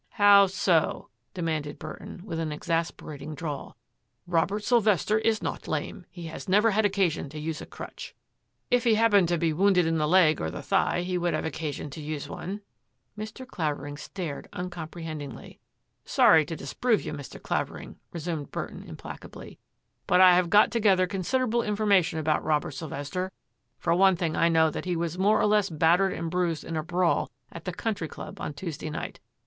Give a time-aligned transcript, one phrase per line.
[0.13, 3.77] "How so?" demanded Burton, with an exas perating drawl."
[4.25, 6.07] Robert Sylvester is not lame.
[6.09, 8.15] He has never had occasion to use a crutch.""
[8.71, 11.45] If he happened to be wounded in the leg or the thigh he would have
[11.45, 12.61] occasion to use one."
[13.15, 13.45] Mr.
[13.45, 15.59] Clavering stared uncomprehendingly."
[16.03, 17.39] Sorry to disprove you, Mr.
[17.39, 19.59] Clavering," re sumed Burton implacably,"
[20.07, 23.31] but I have got to gether considerable information about Robert Sylvester.
[23.77, 26.75] For one thing I know that he was more or less battered and bruised in
[26.75, 29.19] a brawl at the Country Club on Tuesday night.